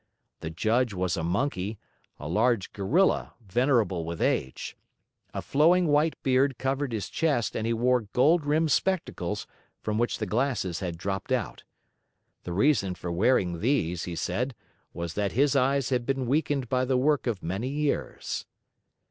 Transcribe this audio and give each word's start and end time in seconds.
The 0.39 0.49
Judge 0.49 0.95
was 0.95 1.15
a 1.15 1.23
Monkey, 1.23 1.77
a 2.19 2.27
large 2.27 2.73
Gorilla 2.73 3.35
venerable 3.47 4.03
with 4.03 4.19
age. 4.19 4.75
A 5.31 5.43
flowing 5.43 5.85
white 5.89 6.15
beard 6.23 6.57
covered 6.57 6.91
his 6.91 7.07
chest 7.07 7.55
and 7.55 7.67
he 7.67 7.73
wore 7.73 8.07
gold 8.11 8.43
rimmed 8.43 8.71
spectacles 8.71 9.45
from 9.83 9.99
which 9.99 10.17
the 10.17 10.25
glasses 10.25 10.79
had 10.79 10.97
dropped 10.97 11.31
out. 11.31 11.61
The 12.45 12.51
reason 12.51 12.95
for 12.95 13.11
wearing 13.11 13.59
these, 13.59 14.05
he 14.05 14.15
said, 14.15 14.55
was 14.91 15.13
that 15.13 15.33
his 15.33 15.55
eyes 15.55 15.89
had 15.91 16.03
been 16.07 16.25
weakened 16.25 16.67
by 16.67 16.83
the 16.83 16.97
work 16.97 17.27
of 17.27 17.43
many 17.43 17.69
years. 17.69 18.47